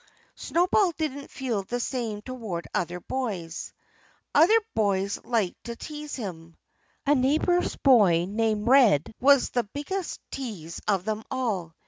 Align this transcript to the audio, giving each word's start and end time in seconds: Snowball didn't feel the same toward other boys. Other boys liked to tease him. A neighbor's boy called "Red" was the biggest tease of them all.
Snowball 0.33 0.93
didn't 0.93 1.29
feel 1.29 1.61
the 1.61 1.79
same 1.79 2.23
toward 2.23 2.65
other 2.73 2.99
boys. 2.99 3.71
Other 4.33 4.59
boys 4.73 5.23
liked 5.23 5.65
to 5.65 5.75
tease 5.75 6.15
him. 6.15 6.57
A 7.05 7.13
neighbor's 7.13 7.75
boy 7.75 8.25
called 8.25 8.67
"Red" 8.67 9.13
was 9.19 9.51
the 9.51 9.61
biggest 9.63 10.19
tease 10.31 10.81
of 10.87 11.05
them 11.05 11.23
all. 11.29 11.75